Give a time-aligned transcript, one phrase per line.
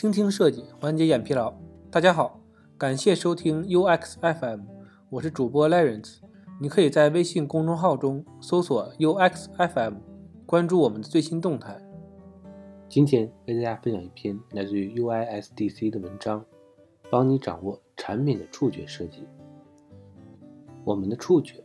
[0.00, 1.52] 倾听设计，缓解眼疲劳。
[1.90, 2.40] 大家好，
[2.78, 4.60] 感谢收听 UX FM，
[5.10, 6.20] 我是主播 Lawrence。
[6.58, 9.96] 你可以在微信公众号中搜索 UX FM，
[10.46, 11.78] 关注我们的最新动态。
[12.88, 16.42] 今天为大家分享一篇来自于 UISDC 的文章，
[17.10, 19.26] 帮你掌握产品的触觉设计。
[20.82, 21.62] 我们的触觉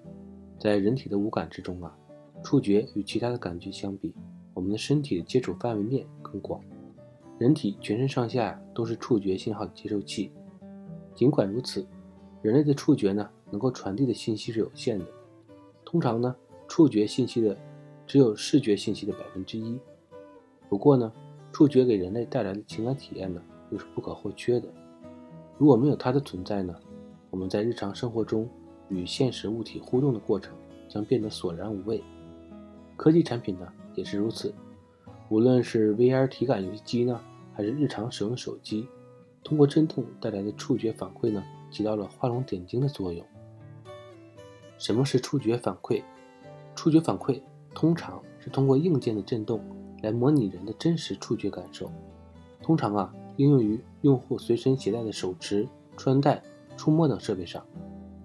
[0.60, 1.98] 在人体的五感之中啊，
[2.44, 4.14] 触觉与其他的感觉相比，
[4.54, 6.60] 我们的身体的接触范围面更广。
[7.38, 10.32] 人体全身上下都是触觉信号的接收器。
[11.14, 11.86] 尽管如此，
[12.42, 15.06] 人类的触觉呢，能够传递的信息是有限的。
[15.84, 16.36] 通常呢，
[16.68, 17.58] 触觉信息的
[18.08, 19.78] 只有视觉信息的百分之一。
[20.70, 21.12] 不过呢，
[21.52, 24.68] 触觉给人类带来的情感体验呢，又是不可或缺的。
[25.58, 26.76] 如果没有它的存在呢，
[27.30, 28.50] 我们在日常生活中
[28.90, 30.54] 与现实物体互动的过程
[30.90, 32.04] 将变得索然无味。
[32.98, 34.54] 科技产品呢，也是如此。
[35.30, 37.20] 无论是 VR 体感游戏机呢，
[37.54, 38.88] 还是日常使用手机，
[39.44, 43.26] 通过震动带来的触觉反馈呢，起到了画龙点睛的作用。
[44.78, 46.04] 什么是触觉反馈？
[46.76, 47.42] 触觉反馈
[47.74, 49.60] 通常是通过硬件的震动
[50.04, 51.90] 来模拟人的真实触觉感受。
[52.62, 56.44] 通常啊，应用于用户随身携带的手持、穿戴、
[56.78, 57.66] 触摸等设备上。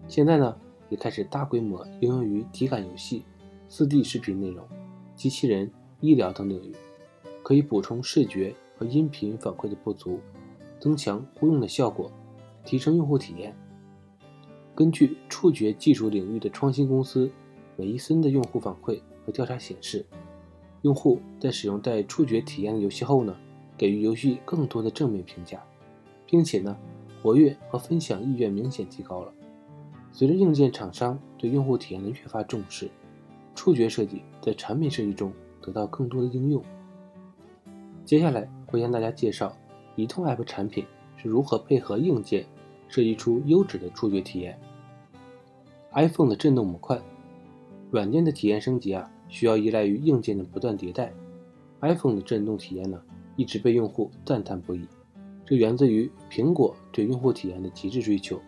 [0.06, 0.54] 现在呢，
[0.88, 3.24] 也开始大规模应用于体感游戏、
[3.70, 4.66] 4D 视频内容、
[5.14, 6.74] 机器人、医疗等领域。
[7.50, 10.20] 可以补充视觉和音频反馈的不足，
[10.78, 12.08] 增强互用的效果，
[12.64, 13.52] 提升用户体验。
[14.72, 17.28] 根据触觉技术领域的创新公司
[17.74, 20.06] 美伊森的用户反馈和调查显示，
[20.82, 23.36] 用户在使用带触觉体验的游戏后呢，
[23.76, 25.60] 给予游戏更多的正面评价，
[26.28, 26.76] 并且呢，
[27.20, 29.32] 活跃和分享意愿明显提高了。
[30.12, 32.88] 随着硬件厂商对用户体验的越发重视，
[33.56, 36.62] 触觉设计在产品设计中得到更多的应用。
[38.10, 39.56] 接下来会向大家介绍
[39.94, 40.84] 移动 App 产品
[41.16, 42.44] 是如何配合硬件
[42.88, 44.58] 设计出优质的触觉体验。
[45.92, 47.00] iPhone 的震动模块，
[47.92, 51.12] 软件的体验升级啊，需要依赖于硬件的不断迭代。
[51.82, 53.00] iPhone 的震动体验呢，
[53.36, 54.88] 一直被用户赞叹不已。
[55.46, 58.40] 这源自于苹果对用户体验的极致追求。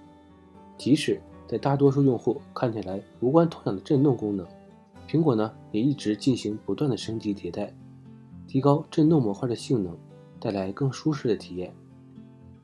[0.76, 4.44] 即使在大多数用户看起来无关痛痒的震动功能，
[5.08, 7.72] 苹果呢也一直进行不断的升级迭代。
[8.46, 9.96] 提高振动模块的性能，
[10.38, 11.74] 带来更舒适的体验。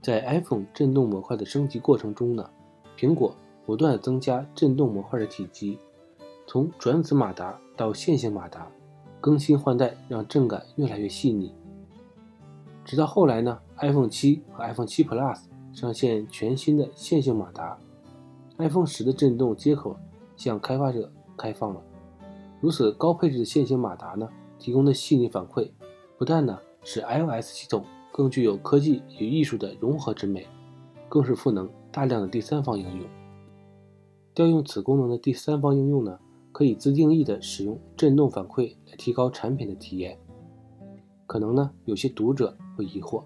[0.00, 2.48] 在 iPhone 振动模块的升级过程中呢，
[2.96, 3.34] 苹果
[3.66, 5.78] 不断增加振动模块的体积，
[6.46, 8.66] 从转子马达到线性马达，
[9.20, 11.52] 更新换代让震感越来越细腻。
[12.84, 15.38] 直到后来呢，iPhone 7和 iPhone 7 Plus
[15.72, 17.76] 上线全新的线性马达
[18.56, 19.96] ，iPhone 10的振动接口
[20.36, 21.82] 向开发者开放了。
[22.60, 24.28] 如此高配置的线性马达呢？
[24.58, 25.70] 提供的细腻反馈，
[26.16, 30.46] 不但呢使 iOS 系统更具有科技与艺术的融合之美，
[31.08, 33.06] 更是赋能大量的第三方应用。
[34.34, 36.18] 调用此功能的第三方应用呢，
[36.52, 40.18] 可以自定义的使用震动反馈来提高产品的体验。
[41.26, 43.22] 可能呢有些读者会疑惑，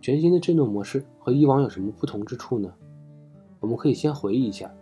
[0.00, 2.72] 全新的震动模式和以往有什么不同之处呢？
[3.60, 4.72] 我们可以先回忆一下，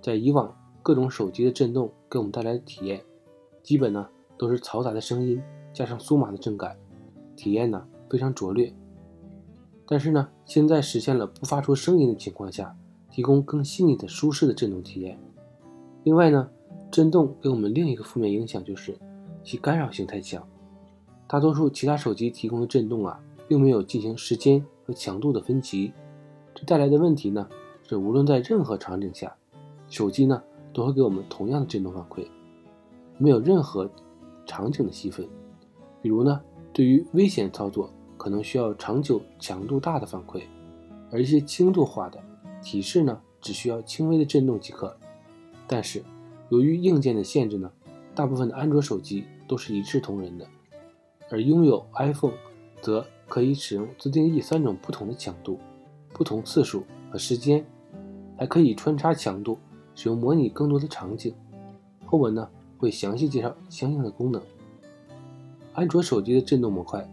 [0.00, 3.02] 在以往各种手机的震动给我们带来的体验，
[3.62, 4.08] 基本呢。
[4.40, 5.38] 都是嘈杂的声音
[5.70, 6.74] 加上酥麻的震感，
[7.36, 8.72] 体验呢非常拙劣。
[9.86, 12.74] 但是呢，现在实现了不发出声音的情况下，
[13.10, 15.18] 提供更细腻的舒适的震动体验。
[16.04, 16.48] 另外呢，
[16.90, 18.96] 震动给我们另一个负面影响就是
[19.44, 20.42] 其干扰性太强。
[21.28, 25.92] 大多数其他手机提供的震动啊，并没有进行时间和强度的分级，
[26.54, 27.46] 这带来的问题呢，
[27.86, 29.36] 是无论在任何场景下，
[29.90, 32.26] 手机呢都会给我们同样的震动反馈，
[33.18, 33.90] 没有任何。
[34.50, 35.24] 场景的细分，
[36.02, 36.40] 比如呢，
[36.72, 40.42] 对于危险操作可能需要长久、强度大的反馈，
[41.12, 42.20] 而一些轻度化的
[42.60, 44.96] 提示呢，只需要轻微的震动即可。
[45.68, 46.02] 但是，
[46.48, 47.70] 由于硬件的限制呢，
[48.12, 50.44] 大部分的安卓手机都是一视同仁的，
[51.30, 52.34] 而拥有 iPhone
[52.82, 55.60] 则可以使用自定义三种不同的强度、
[56.12, 56.82] 不同次数
[57.12, 57.64] 和时间，
[58.36, 59.56] 还可以穿插强度，
[59.94, 61.32] 使用模拟更多的场景。
[62.04, 62.50] 后文呢？
[62.80, 64.40] 会详细介绍相应的功能。
[65.74, 67.06] 安卓手机的震动模块，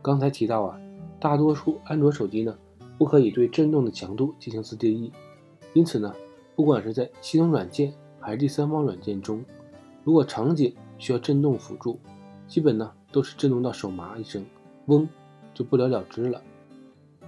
[0.00, 0.80] 刚才提到啊，
[1.20, 2.56] 大多数安卓手机呢
[2.96, 5.12] 不可以对震动的强度进行自定义，
[5.74, 6.14] 因此呢，
[6.56, 9.44] 不管是在系统软件还是第三方软件中，
[10.04, 11.98] 如果场景需要震动辅助，
[12.48, 14.42] 基本呢都是震动到手麻一声，
[14.86, 15.06] 嗡，
[15.52, 16.40] 就不了了之了。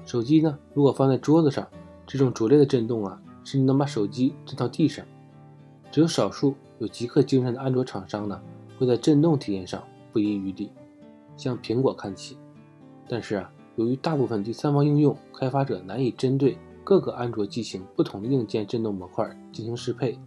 [0.07, 1.69] 手机呢如果放在桌子上，
[2.07, 5.05] 这种拙劣的震动啊，甚至能把手机震到地上。
[5.93, 6.55] 只有少数。
[6.79, 8.41] 有极客精神的安卓厂商呢，
[8.79, 9.83] 会在震动体验上
[10.13, 10.71] 不遗余力，
[11.37, 12.37] 向苹果看齐。
[13.09, 20.19] 但是啊，由于大部分第三方应用开发者难以针对各个安卓机型不同的硬件振动模块进行适配，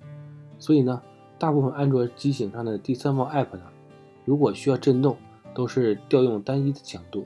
[0.58, 1.02] 所以呢，
[1.38, 3.64] 大部分安卓机型上的第三方 App 呢，
[4.26, 5.18] 如果需要振动，
[5.54, 7.26] 都是调用单一的强度，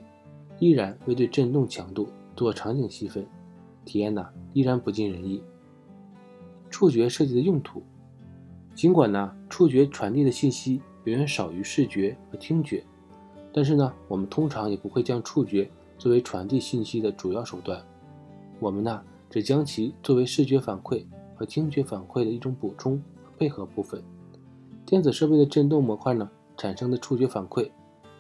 [0.60, 3.26] 依然未对振动强度做场景细分，
[3.86, 5.44] 体验呢依然不尽人意。
[6.70, 7.84] 触觉设计的用途，
[8.76, 12.84] 尽管呢触觉传递的信息远远少于视觉和听觉，
[13.54, 17.84] 但是呢我们通常也不会将触觉作为传递信息的主要手段，
[18.60, 19.02] 我们呢。
[19.30, 21.04] 只将其作为视觉反馈
[21.34, 24.00] 和听觉反馈的一种补充和配合部分。
[24.86, 27.68] 电子设备的振动模块呢产生的触觉反馈，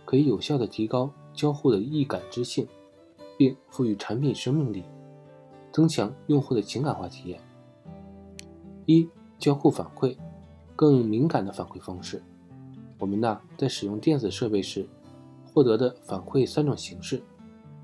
[0.05, 2.67] 可以有效的提高交互的易感知性，
[3.37, 4.83] 并赋予产品生命力，
[5.71, 7.39] 增强用户的情感化体验。
[8.87, 9.07] 一、
[9.37, 10.17] 交互反馈，
[10.75, 12.21] 更敏感的反馈方式。
[12.99, 14.87] 我们呢在使用电子设备时，
[15.53, 17.21] 获得的反馈三种形式，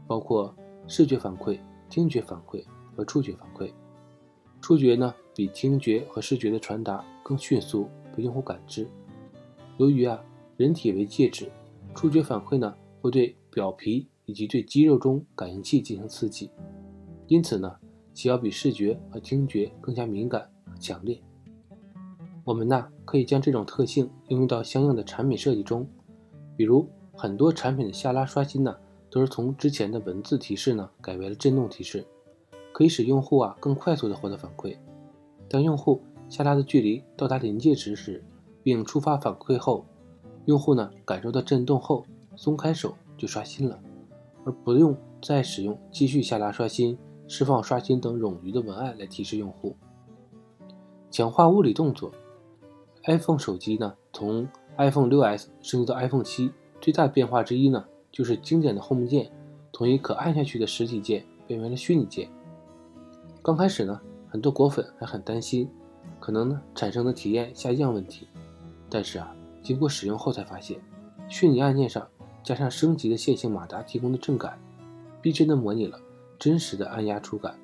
[0.07, 0.55] 包括
[0.87, 1.59] 视觉反馈、
[1.89, 2.63] 听觉反馈。
[2.95, 3.71] 和触觉反馈，
[4.59, 8.85] 触觉呢比听觉和视觉的传达更迅速被用户感知。
[9.77, 10.21] 由于啊
[10.57, 11.49] 人体为介质，
[11.95, 16.51] 触觉反馈呢会对表皮以及对肌肉中感应器进行刺激，
[17.27, 17.73] 因此呢
[18.13, 21.17] 其要比视觉和听觉更加敏感和强烈。
[22.49, 25.87] 我们呢可以将这种特性应用到相应的产品设计中，
[26.57, 28.75] 比如很多产品的下拉刷新呢
[29.11, 32.03] 都是从之前的文字提示呢改为了震动提示。
[32.71, 34.75] 可以使用户啊更快速地获得反馈。
[35.47, 38.23] 当用户下拉的距离到达临界值时，
[38.63, 39.85] 并触发反馈后，
[40.45, 42.03] 用户呢感受到震动后
[42.35, 43.79] 松开手就刷新了，
[44.43, 46.97] 而不用再使用继续下拉刷新、
[47.27, 49.75] 释放刷新等冗余的文案来提示用户。
[51.11, 52.11] 强化物理动作。
[53.09, 54.47] iPhone 手机呢从
[54.77, 59.31] iPhone 6s 升级到 iPhone 7，最大的变化之一呢就是经典的 Home 键
[59.73, 62.29] 从一可按下去的实体键变为了虚拟键。
[63.41, 65.67] 刚开始呢，很多果粉还很担心，
[66.19, 68.27] 可能呢产生的体验下降问题。
[68.91, 70.79] 但是啊，经过使用后才发现，
[71.27, 72.07] 虚拟按键上
[72.43, 74.59] 加上升级的线性马达提供的震感，
[75.19, 75.99] 逼真的模拟了
[76.37, 77.57] 真实的按压触感。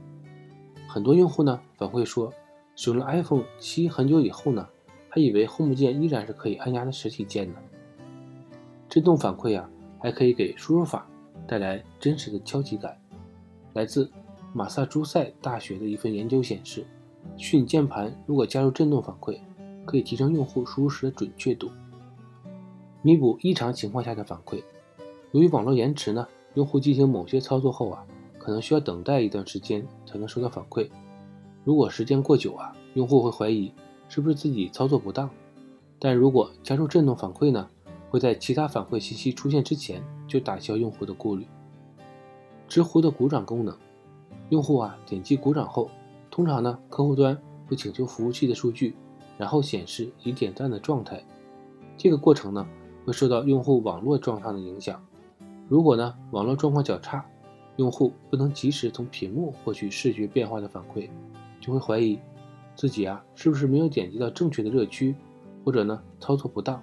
[0.87, 2.33] 很多用户呢反馈说，
[2.75, 4.67] 使用了 iPhone 七很久以后呢，
[5.15, 7.55] 还以为 Home 键依然是可以按压的实体键呢。
[8.89, 11.07] 震动反馈啊，还可以给输入法
[11.47, 12.99] 带来真实的敲击感，
[13.71, 14.11] 来自。
[14.51, 16.85] 马萨诸塞大学的一份研究显示，
[17.35, 19.37] 虚拟键盘如果加入震动反馈，
[19.85, 21.69] 可以提升用户输入时的准确度，
[23.01, 24.63] 弥补异常情况下的反馈。
[25.31, 28.05] 由于网络延迟呢，用户进行某些操作后啊，
[28.37, 30.89] 可能需要等待一段时间才能收到反馈。
[31.65, 33.73] 如果时间过久啊，用户会怀疑
[34.07, 35.29] 是不是自己操作不当。
[35.99, 37.69] 但如果加入震动反馈呢，
[38.09, 41.45] 会在其他反馈信息出现之前就打消用户的顾虑。
[42.67, 43.75] 知乎的鼓掌功能。
[44.49, 45.89] 用户啊点击鼓掌后，
[46.29, 47.35] 通常呢客户端
[47.67, 48.95] 会请求服务器的数据，
[49.37, 51.23] 然后显示已点赞的状态。
[51.97, 52.67] 这个过程呢
[53.05, 55.03] 会受到用户网络状况的影响。
[55.67, 57.25] 如果呢网络状况较差，
[57.77, 61.09] 用户不能及时从屏幕获取视觉变化的反馈，
[61.59, 62.19] 就会怀疑
[62.75, 65.15] 自己啊是不是没有点击到正确的热区，
[65.63, 66.81] 或者呢操作不当。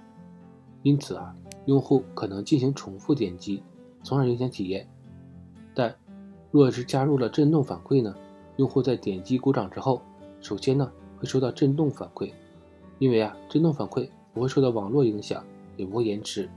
[0.81, 1.35] 因此啊
[1.65, 3.63] 用户可能进行重复点击，
[4.03, 4.87] 从而影响体验。
[5.73, 5.95] 但
[6.51, 8.13] 若是加入了震动反馈呢？
[8.57, 9.99] 用户在点击鼓掌之后，
[10.39, 12.31] 首先呢会收到震动反馈，
[12.99, 15.43] 因为啊震动反馈不会受到网络影响，
[15.75, 16.47] 也不会延迟。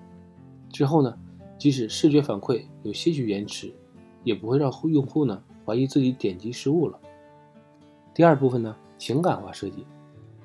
[0.71, 1.17] 之后呢，
[1.57, 3.73] 即使视觉反馈有些许延迟，
[4.25, 6.99] 也不会让用户呢怀疑自己点击失误了。
[8.13, 9.87] 第二部分呢，情感化设计，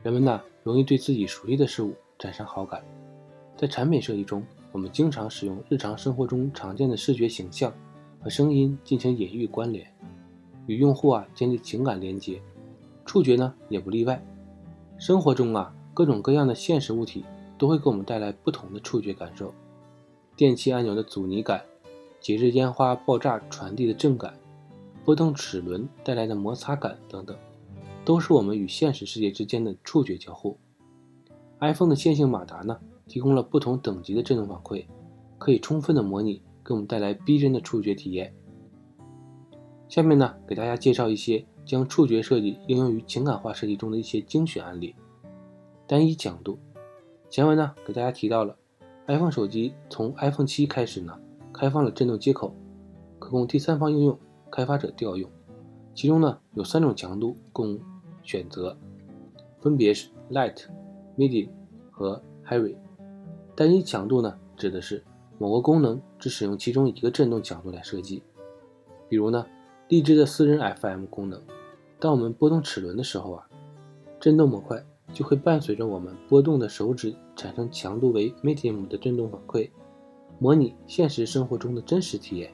[0.04, 2.84] 人们呢容易对自己熟悉的事物产生好感。
[3.58, 7.74] 在产品设计中，我们经常使用日常生活中常见的视觉形象。
[8.24, 9.92] 和声音进行隐喻关联，
[10.68, 12.40] 与用户啊建立情感连接，
[13.04, 14.24] 触觉呢也不例外。
[15.00, 17.26] 生活中啊各种各样的现实物体
[17.58, 19.52] 都会给我们带来不同的触觉感受，
[20.36, 21.64] 电器按钮的阻尼感，
[22.20, 24.36] 节日烟花爆炸传递的震感，
[25.04, 27.36] 波动齿轮带来的摩擦感等等，
[28.04, 30.58] 都是我们与现实世界之间的触觉交互。
[31.60, 34.86] iPhone 的线性马达呢提供了不同等级的振动反馈，
[35.38, 36.42] 可以充分的模拟。
[36.64, 38.32] 给我们带来逼真的触觉体验。
[39.90, 44.96] 下面呢，给大家介绍一些将触觉设计应用于情感化设计中的一些精选案例。
[45.88, 46.60] 单一强度，
[47.32, 48.56] 前文呢给大家提到了
[49.08, 51.20] ，iPhone 手机从 iPhone 七开始呢，
[51.52, 52.54] 开放了震动接口，
[53.18, 54.18] 可供第三方应用
[54.52, 55.28] 开发者调用。
[55.96, 57.80] 其中呢有三种强度供
[58.24, 58.76] 选择，
[59.60, 60.66] 分别是 Light、
[61.18, 61.50] Medium
[61.92, 62.76] 和 Heavy。
[63.56, 65.04] 单一强度呢指的是。
[65.38, 68.22] 某个功能只使用其中一个振动强度来设计，
[69.10, 69.44] 比如呢，
[69.88, 71.42] 荔枝的私人 FM 功能，
[72.00, 73.48] 当我们拨动齿轮的时候啊，
[74.20, 79.68] 振动模块就会伴随着我们拨动的手指产生强度为 medium 的振动反馈，
[80.38, 82.54] 模拟现实生活中的真实体验。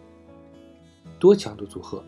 [1.20, 2.02] 多强度组合，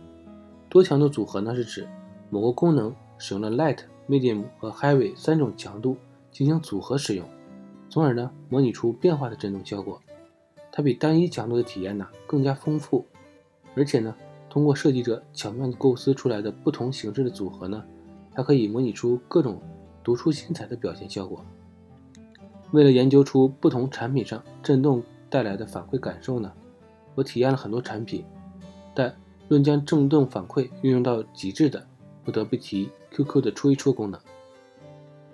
[0.69, 1.85] 多强度组合呢是指
[2.29, 5.95] 某个功能使用了 light、medium 和 heavy 三种强度
[6.31, 7.23] 进行组合使用，
[7.91, 10.01] 从而呢模拟出变化的振动效果。
[10.71, 13.05] 它比单一强度的体验呢更加丰富，
[13.75, 14.15] 而且呢。
[14.51, 17.85] 通过设计者巧妙地构思出来的不同形式的组合呢，
[18.33, 19.61] 它可以模拟出各种
[20.03, 21.45] 独出心裁的表现效果。
[22.71, 26.51] 为了研究出不同产品上振动带来的反馈感受呢，
[27.13, 28.25] 我体验了很多产品，
[28.95, 29.15] 但
[29.49, 31.85] 论将振动反馈运用到极致的，
[32.25, 34.19] 不得不提 QQ 的戳一戳功能。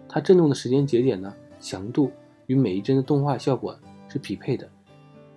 [0.08, 2.12] 它震动的时间节点呢，强度
[2.48, 3.78] 与每一帧的动画效果
[4.08, 4.70] 是匹配的，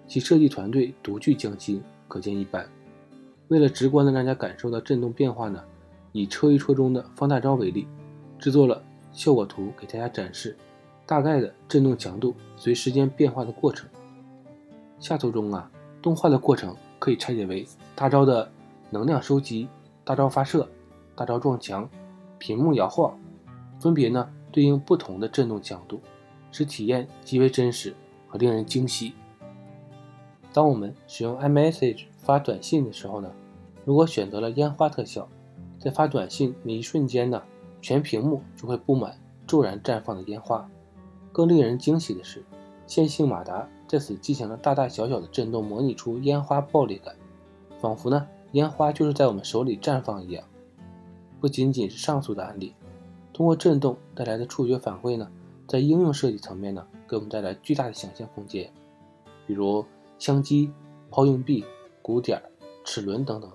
[0.07, 2.69] 其设计团队独具匠心，可见一斑。
[3.49, 5.63] 为了直观的让大家感受到震动变化呢，
[6.13, 7.87] 以戳一戳中的放大招为例，
[8.39, 10.57] 制作了效果图给大家展示
[11.07, 13.89] 大概的震动强度随时间变化的过程。
[15.01, 15.71] 下图中啊，
[16.03, 17.67] 动画的过程可以拆解为
[17.97, 18.49] 大招的
[18.91, 19.67] 能量收集、
[20.05, 20.69] 大招发射、
[21.17, 21.89] 大招撞墙、
[22.39, 23.19] 屏幕摇晃，
[23.79, 26.01] 分别呢对应不同的震动强度，
[26.51, 27.95] 使体验极为真实
[28.27, 29.13] 和令人惊喜。
[30.53, 33.31] 当我们使用 iMessage 发短信的时候呢，
[33.85, 35.29] 如果选择了烟花特效，
[35.79, 37.43] 在发短信那一瞬间呢，
[37.81, 39.17] 全屏幕就会布满
[39.47, 40.69] 骤然绽放的烟花。
[41.31, 42.43] 更令人惊喜的是，
[42.87, 47.15] 线性马达在此进行了大大小小的震动，模拟出烟花爆裂感，
[47.79, 50.43] 仿佛呢烟花就是在我们手里绽放一样。
[51.41, 52.75] 不仅仅是上述的案例，
[53.33, 55.31] 通过震动带来的触觉反馈呢，
[55.67, 58.73] 在应用设计层面呢，给我们带来巨大的想象空间，
[59.47, 59.85] 比如。
[60.21, 60.69] 枪击、
[61.13, 61.65] 抛硬币、
[62.03, 62.43] 鼓点、
[62.85, 63.49] 齿轮等等，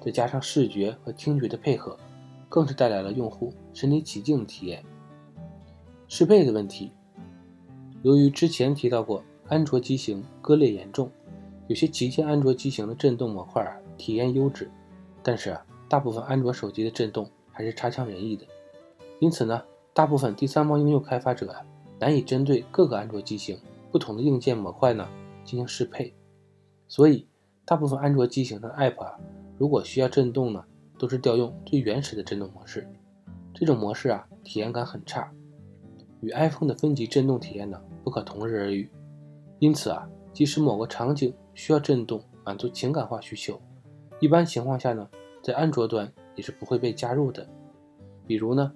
[0.00, 1.96] 再加上视觉和听觉的配合，
[2.48, 4.84] 更是带来了用户身临其境的体验。
[6.08, 6.90] 适配的问题，
[8.02, 11.08] 由于之前提到过安卓机型割裂严重，
[11.68, 13.64] 有些旗舰安卓机型的震动模块
[13.96, 14.68] 体验优质，
[15.22, 18.44] 但是啊大部分安卓手机的震动还是差强人意的。
[19.20, 21.64] 因此呢，大部分第三方应用开发者啊
[22.00, 23.56] 难以针对各个安卓机型
[23.92, 25.08] 不同的硬件模块呢。
[25.44, 26.12] 进行适配，
[26.88, 27.28] 所以
[27.64, 29.20] 大部分安卓机型的 App 啊，
[29.56, 30.64] 如果需要震动呢，
[30.98, 32.88] 都是调用最原始的震动模式。
[33.52, 35.30] 这种模式啊，体验感很差，
[36.22, 38.90] 与 iPhone 的分级震动体验呢不可同日而语。
[39.60, 43.60] 因此啊，即使某个场景需要震动满足情感化需求，
[44.18, 45.08] 一般情况下呢，
[45.44, 47.46] 在安卓端也是不会被加入的。
[48.26, 48.72] 比如呢，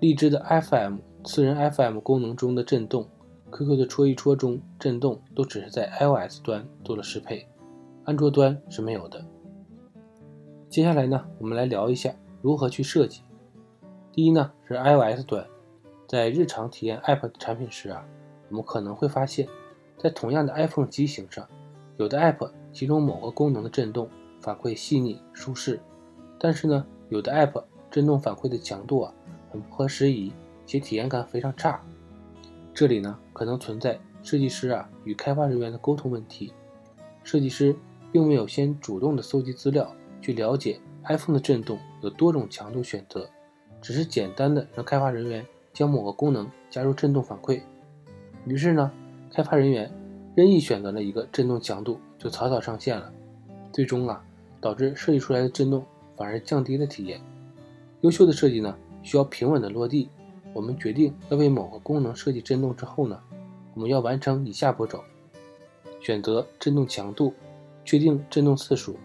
[0.00, 3.06] 荔枝的 FM 次人 FM 功能中的震动。
[3.52, 7.46] QQ 的戳一戳中震动都只是在 iOS 端做了适配，
[8.04, 9.24] 安卓端是没有的。
[10.68, 13.22] 接下来呢，我们来聊一下如何去设计。
[14.12, 15.46] 第一呢是 iOS 端，
[16.08, 18.04] 在日常体验 App 产品时啊，
[18.50, 19.48] 我们可能会发现，
[19.96, 21.48] 在同样的 iPhone 机型上，
[21.98, 24.08] 有的 App 其中某个功能的震动
[24.40, 25.80] 反馈细腻舒适，
[26.38, 29.12] 但是呢，有的 App 震动反馈的强度啊
[29.50, 30.32] 很不合时宜，
[30.66, 31.80] 且体验感非常差。
[32.74, 36.52] 这里呢，可能存在设计师啊与开发人员的沟通问题。
[37.24, 37.74] 设计师
[38.12, 39.90] 并没有先主动的搜集资料，
[40.20, 43.28] 去了解 iPhone 的震动有多种强度选择，
[43.80, 47.60] 只是简单的让开发人员将某个功能加入震动反馈。
[48.44, 48.92] 于是呢，
[49.32, 49.90] 开发人员
[50.34, 53.12] 任意选择了一个震动强度，就草草上线了。
[53.72, 54.22] 最终啊，
[54.60, 55.84] 导致设计出来的震动
[56.16, 57.20] 反而降低了体验。
[58.00, 60.08] 优秀的设计呢，需要平稳的落地。
[60.52, 63.20] 我们决定要为某个功能设计振动之后呢，
[63.74, 65.04] 我们要完成以下步骤：
[66.00, 67.34] 选择振动强度，
[67.84, 68.96] 确定振动次数。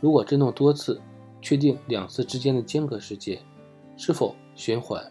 [0.00, 0.98] 如果振动多次，
[1.42, 3.38] 确定两次之间的间隔时间
[3.98, 5.04] 是否循环。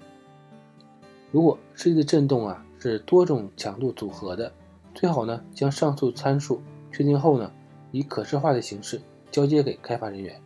[1.31, 4.51] 如果设计的振动啊是多种强度组合的，
[4.95, 6.59] 最好呢将上述参数
[6.91, 7.51] 确定后呢，
[7.91, 10.41] 以可视化的形式交接给开发人员，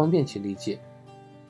[0.00, 0.80] 方便其理解。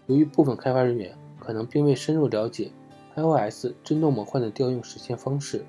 [0.07, 2.73] 由于部分开发人员可能并未深入了解。
[3.15, 5.65] iOS 振动模块的调用实现方式，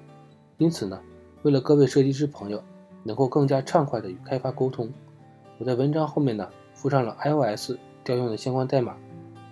[0.57, 0.99] 因此呢，
[1.43, 2.63] 为了各位设计师朋友
[3.03, 4.91] 能够更加畅快的与开发沟通，
[5.59, 7.73] 我在文章后面呢附上了 iOS
[8.03, 8.97] 调用的相关代码，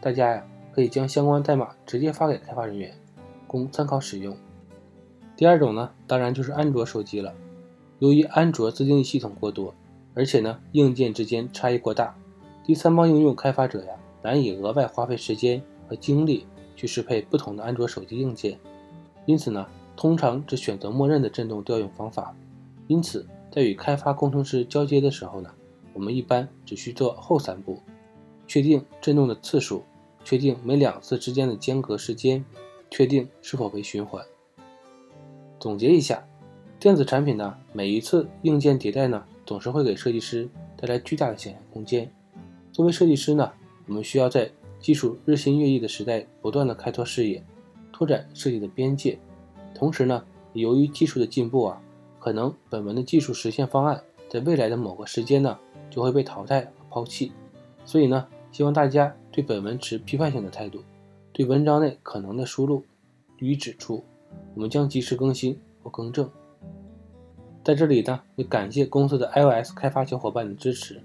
[0.02, 0.44] 大家呀
[0.74, 2.92] 可以将相关代码直接发给开发人员，
[3.46, 4.36] 供参考使用。
[5.36, 7.34] 第二种呢，当然就是安卓手机了。
[8.00, 9.76] 由于安卓自定义系统过多，
[10.14, 12.16] 而且呢硬件之间差异过大，
[12.64, 16.46] 第三方应用开发者呀难以额外花费时间和精力。
[16.76, 18.58] 去适配不同的安卓手机硬件，
[19.26, 22.34] 因此呢，通常只选择默认的震动调用方法。
[22.88, 25.52] 因此，在与开发工程师交接的时候呢，
[25.94, 27.82] 我们一般只需做后三步：
[28.48, 29.84] 确定震动的次数，
[30.24, 32.46] 确定每两次之间的间隔时间，
[32.90, 34.24] 确定是否为循环。
[35.60, 36.26] 总结一下，
[36.80, 40.48] 电子产品呢，每一次硬件迭代呢，总是会给设计师
[40.78, 42.10] 带来巨大的想象空间。
[42.80, 43.52] 作为设计师呢，
[43.88, 47.44] 我们需要在技术日新月异的时代，不断的开拓视野，
[47.92, 49.20] 拓展设计的边界。
[49.76, 51.82] 同时呢，由于技术的进步啊，
[52.20, 55.60] 可能本文的技术实现方案在未来的某个时间呢，
[55.90, 57.34] 就会被淘汰和抛弃。
[57.84, 60.82] 所以呢，希望大家对本文持批判性的态度，
[61.34, 62.82] 对文章内可能的疏漏
[63.40, 64.02] 予以指出。
[64.56, 66.32] 我们将及时更新或更正。
[67.62, 71.02] 在这里呢，也感谢公司的 iOS 开发小伙伴的支持，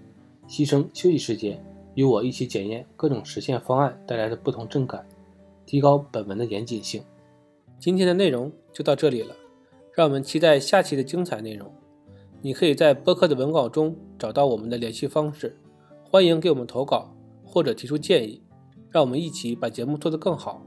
[0.49, 1.63] 牺牲休息时间
[1.95, 5.07] 与我一起检验各种实现方案带来的不同震感，
[5.65, 7.03] 提高本文的严谨性。
[7.81, 9.35] 今天的内容就到这里了，
[9.93, 11.71] 让我们期待下期的精彩内容。
[12.41, 15.57] 你可以在播客的文稿中找到我们的联系方式，
[16.03, 18.43] 欢迎给我们投稿或者提出建议，
[18.91, 20.63] 让我们一起把节目做得更好。